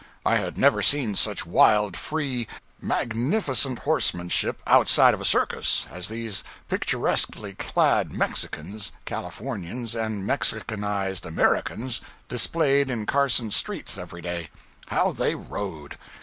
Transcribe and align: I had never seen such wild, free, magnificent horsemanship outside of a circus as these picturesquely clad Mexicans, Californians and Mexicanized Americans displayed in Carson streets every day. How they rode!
I 0.25 0.37
had 0.37 0.57
never 0.57 0.81
seen 0.81 1.13
such 1.15 1.45
wild, 1.45 1.95
free, 1.95 2.47
magnificent 2.81 3.77
horsemanship 3.77 4.59
outside 4.65 5.13
of 5.13 5.21
a 5.21 5.25
circus 5.25 5.85
as 5.91 6.07
these 6.09 6.43
picturesquely 6.67 7.53
clad 7.53 8.11
Mexicans, 8.11 8.93
Californians 9.05 9.93
and 9.95 10.25
Mexicanized 10.27 11.23
Americans 11.27 12.01
displayed 12.29 12.89
in 12.89 13.05
Carson 13.05 13.51
streets 13.51 13.95
every 13.95 14.23
day. 14.23 14.49
How 14.87 15.11
they 15.11 15.35
rode! 15.35 15.99